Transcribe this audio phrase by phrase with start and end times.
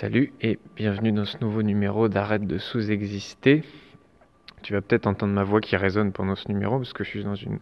[0.00, 3.62] Salut et bienvenue dans ce nouveau numéro d'Arrête de sous-exister.
[4.62, 7.22] Tu vas peut-être entendre ma voix qui résonne pendant ce numéro parce que je suis
[7.22, 7.58] dans une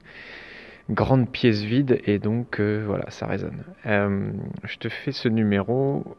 [0.88, 3.64] grande pièce vide et donc euh, voilà, ça résonne.
[3.87, 4.30] Euh,
[4.62, 6.16] je te fais ce numéro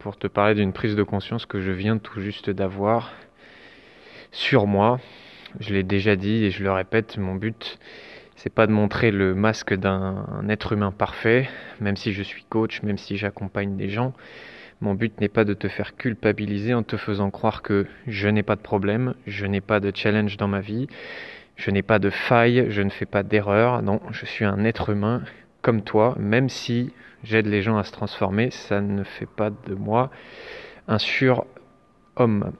[0.00, 3.12] pour te parler d'une prise de conscience que je viens tout juste d'avoir
[4.32, 4.98] sur moi.
[5.60, 7.78] Je l'ai déjà dit et je le répète, mon but
[8.34, 12.82] c'est pas de montrer le masque d'un être humain parfait, même si je suis coach,
[12.82, 14.12] même si j'accompagne des gens.
[14.80, 18.42] Mon but n'est pas de te faire culpabiliser en te faisant croire que je n'ai
[18.42, 20.86] pas de problème, je n'ai pas de challenge dans ma vie,
[21.56, 23.82] je n'ai pas de faille, je ne fais pas d'erreur.
[23.82, 25.22] Non, je suis un être humain
[25.60, 29.74] comme toi, même si j'aide les gens à se transformer, ça ne fait pas de
[29.74, 30.10] moi
[30.88, 32.52] un surhomme.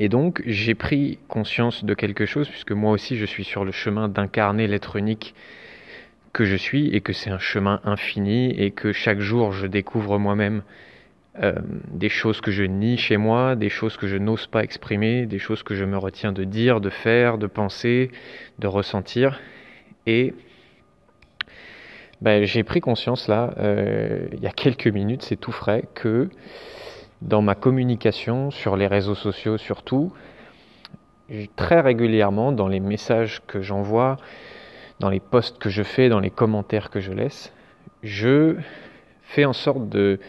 [0.00, 3.70] Et donc j'ai pris conscience de quelque chose, puisque moi aussi je suis sur le
[3.70, 5.36] chemin d'incarner l'être unique
[6.32, 10.18] que je suis, et que c'est un chemin infini, et que chaque jour je découvre
[10.18, 10.62] moi-même
[11.40, 11.54] euh,
[11.90, 15.38] des choses que je nie chez moi, des choses que je n'ose pas exprimer, des
[15.38, 18.10] choses que je me retiens de dire, de faire, de penser,
[18.58, 19.40] de ressentir.
[20.06, 20.34] Et
[22.20, 26.28] ben, j'ai pris conscience là, euh, il y a quelques minutes, c'est tout frais, que
[27.22, 30.12] dans ma communication, sur les réseaux sociaux surtout,
[31.56, 34.18] très régulièrement dans les messages que j'envoie,
[35.00, 37.52] dans les posts que je fais, dans les commentaires que je laisse,
[38.02, 38.56] je
[39.22, 40.20] fais en sorte de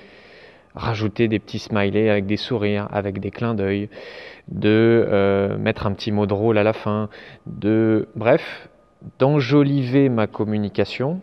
[0.76, 3.90] rajouter des petits smileys avec des sourires, avec des clins d'œil,
[4.48, 7.10] de euh, mettre un petit mot drôle à la fin,
[7.46, 8.70] de bref,
[9.20, 11.22] d'enjoliver ma communication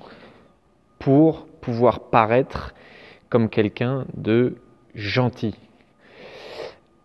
[0.99, 2.75] pour pouvoir paraître
[3.29, 4.57] comme quelqu'un de
[4.95, 5.55] gentil.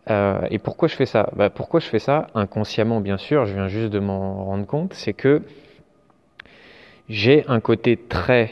[0.09, 1.29] Euh, et pourquoi je fais ça?
[1.35, 2.27] Bah, Pourquoi je fais ça?
[2.35, 5.41] Inconsciemment, bien sûr, je viens juste de m'en rendre compte, c'est que
[7.09, 8.51] j'ai un côté très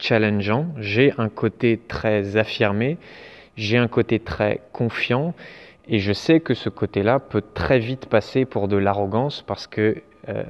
[0.00, 2.98] challengeant, j'ai un côté très affirmé,
[3.56, 5.34] j'ai un côté très confiant,
[5.88, 10.02] et je sais que ce côté-là peut très vite passer pour de l'arrogance parce que
[10.28, 10.42] euh,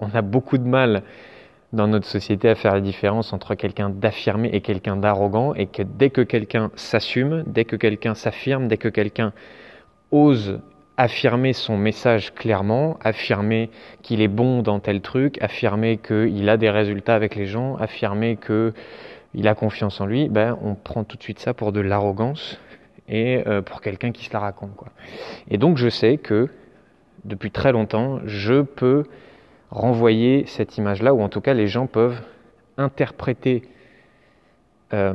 [0.00, 1.02] on a beaucoup de mal
[1.72, 5.82] dans notre société à faire la différence entre quelqu'un d'affirmé et quelqu'un d'arrogant, et que
[5.82, 9.32] dès que quelqu'un s'assume, dès que quelqu'un s'affirme, dès que quelqu'un
[10.12, 10.60] ose
[10.96, 13.70] affirmer son message clairement, affirmer
[14.02, 18.36] qu'il est bon dans tel truc, affirmer qu'il a des résultats avec les gens, affirmer
[18.36, 22.60] qu'il a confiance en lui, ben, on prend tout de suite ça pour de l'arrogance
[23.08, 24.74] et euh, pour quelqu'un qui se la raconte.
[24.76, 24.88] Quoi.
[25.50, 26.48] Et donc je sais que
[27.24, 29.04] depuis très longtemps, je peux
[29.70, 32.20] renvoyer cette image-là, ou en tout cas les gens peuvent
[32.76, 33.62] interpréter
[34.92, 35.12] euh,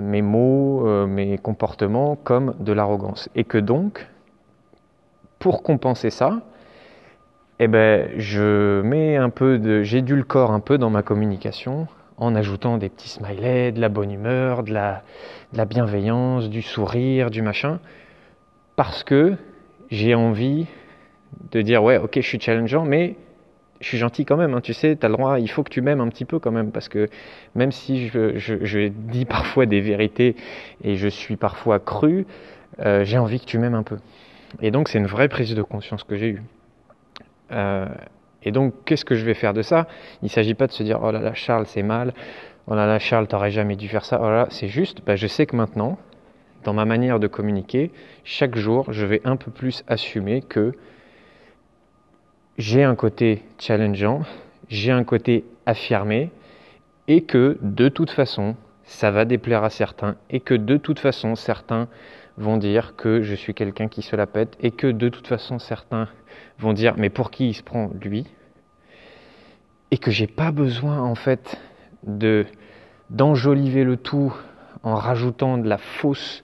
[0.00, 3.28] mes mots, euh, mes comportements comme de l'arrogance.
[3.34, 4.06] Et que donc,
[5.40, 6.42] pour compenser ça,
[7.58, 12.76] eh ben, je mets un peu de, corps un peu dans ma communication en ajoutant
[12.76, 15.02] des petits smileys, de la bonne humeur, de la,
[15.52, 17.80] de la bienveillance, du sourire, du machin,
[18.76, 19.36] parce que
[19.90, 20.66] j'ai envie
[21.50, 23.16] de dire ouais, ok, je suis challengeant, mais
[23.80, 25.80] je suis gentil quand même, hein, tu sais, tu le droit, il faut que tu
[25.80, 27.08] m'aimes un petit peu quand même, parce que
[27.54, 30.36] même si je, je, dis parfois des vérités
[30.84, 32.26] et je suis parfois cru,
[32.80, 33.96] euh, j'ai envie que tu m'aimes un peu.
[34.60, 36.42] Et donc c'est une vraie prise de conscience que j'ai eue.
[37.52, 37.86] Euh,
[38.42, 39.86] et donc qu'est-ce que je vais faire de ça?
[40.22, 42.14] Il ne s'agit pas de se dire oh là là Charles c'est mal,
[42.66, 45.46] oh là là Charles t'aurais jamais dû faire ça, oh c'est juste, bah, je sais
[45.46, 45.98] que maintenant,
[46.64, 47.90] dans ma manière de communiquer,
[48.24, 50.72] chaque jour je vais un peu plus assumer que
[52.58, 54.22] j'ai un côté challengeant,
[54.68, 56.30] j'ai un côté affirmé,
[57.08, 58.54] et que de toute façon,
[58.90, 61.86] ça va déplaire à certains, et que de toute façon, certains
[62.36, 65.60] vont dire que je suis quelqu'un qui se la pète, et que de toute façon,
[65.60, 66.08] certains
[66.58, 68.26] vont dire mais pour qui il se prend lui?
[69.92, 71.60] Et que j'ai pas besoin en fait
[72.02, 72.46] de
[73.10, 74.34] d'enjoliver le tout
[74.82, 76.42] en rajoutant de la fausse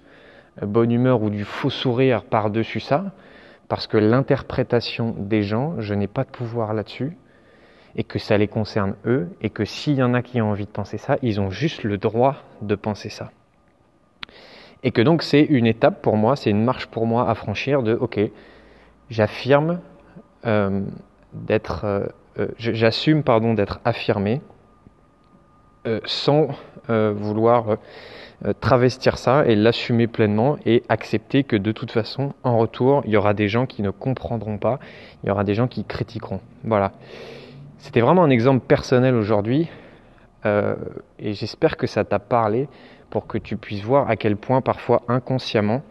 [0.62, 3.12] bonne humeur ou du faux sourire par-dessus ça,
[3.68, 7.16] parce que l'interprétation des gens, je n'ai pas de pouvoir là-dessus,
[7.96, 10.66] et que ça les concerne eux, et que s'il y en a qui ont envie
[10.66, 13.30] de penser ça, ils ont juste le droit de penser ça.
[14.82, 17.82] Et que donc c'est une étape pour moi, c'est une marche pour moi à franchir
[17.82, 18.20] de, ok,
[19.08, 19.80] j'affirme
[20.44, 20.82] euh,
[21.32, 22.06] d'être, euh,
[22.38, 24.40] euh, j'assume pardon d'être affirmé,
[26.04, 26.48] sans
[26.88, 27.76] vouloir
[28.60, 33.16] travestir ça et l'assumer pleinement et accepter que de toute façon, en retour, il y
[33.16, 34.80] aura des gens qui ne comprendront pas,
[35.22, 36.40] il y aura des gens qui critiqueront.
[36.64, 36.90] Voilà.
[37.86, 39.68] C'était vraiment un exemple personnel aujourd'hui
[40.44, 40.74] euh,
[41.20, 42.68] et j'espère que ça t'a parlé
[43.10, 45.82] pour que tu puisses voir à quel point parfois inconsciemment,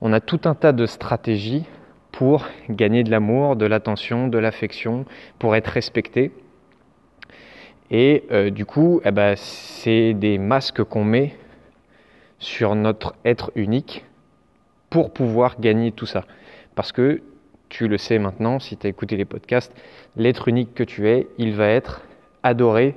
[0.00, 1.64] on a tout un tas de stratégies
[2.12, 5.06] pour gagner de l'amour, de l'attention, de l'affection,
[5.40, 6.30] pour être respecté.
[7.90, 11.34] Et euh, du coup, eh ben, c'est des masques qu'on met
[12.38, 14.04] sur notre être unique
[14.88, 16.26] pour pouvoir gagner tout ça.
[16.76, 17.22] Parce que
[17.74, 19.74] tu le sais maintenant, si tu as écouté les podcasts,
[20.16, 22.02] l'être unique que tu es, il va être
[22.44, 22.94] adoré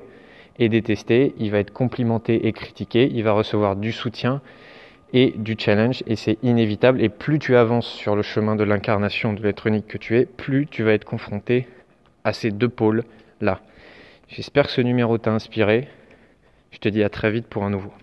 [0.59, 4.39] et détesté, il va être complimenté et critiqué, il va recevoir du soutien
[5.13, 9.33] et du challenge et c'est inévitable et plus tu avances sur le chemin de l'incarnation
[9.33, 11.67] de l'être unique que tu es, plus tu vas être confronté
[12.23, 13.03] à ces deux pôles
[13.41, 13.61] là.
[14.27, 15.87] J'espère que ce numéro t'a inspiré.
[16.69, 17.93] Je te dis à très vite pour un nouveau.